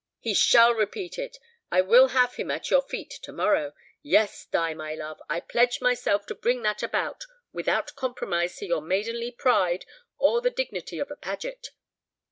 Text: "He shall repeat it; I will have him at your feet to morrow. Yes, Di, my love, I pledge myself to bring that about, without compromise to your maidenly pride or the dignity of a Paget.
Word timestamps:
"He 0.19 0.33
shall 0.33 0.73
repeat 0.73 1.19
it; 1.19 1.37
I 1.69 1.81
will 1.81 2.07
have 2.07 2.33
him 2.33 2.49
at 2.49 2.71
your 2.71 2.81
feet 2.81 3.11
to 3.21 3.31
morrow. 3.31 3.73
Yes, 4.01 4.45
Di, 4.47 4.73
my 4.73 4.95
love, 4.95 5.21
I 5.29 5.39
pledge 5.41 5.79
myself 5.79 6.25
to 6.25 6.33
bring 6.33 6.63
that 6.63 6.81
about, 6.81 7.25
without 7.53 7.95
compromise 7.95 8.55
to 8.55 8.65
your 8.65 8.81
maidenly 8.81 9.29
pride 9.31 9.85
or 10.17 10.41
the 10.41 10.49
dignity 10.49 10.97
of 10.97 11.11
a 11.11 11.15
Paget. 11.15 11.67